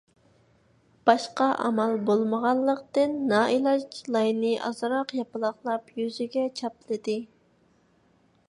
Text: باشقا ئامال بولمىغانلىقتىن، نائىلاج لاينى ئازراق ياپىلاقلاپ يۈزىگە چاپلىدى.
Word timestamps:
باشقا 1.09 1.49
ئامال 1.65 1.93
بولمىغانلىقتىن، 2.07 3.13
نائىلاج 3.33 3.99
لاينى 4.17 4.55
ئازراق 4.71 5.15
ياپىلاقلاپ 5.21 5.95
يۈزىگە 6.03 6.49
چاپلىدى. 6.63 7.19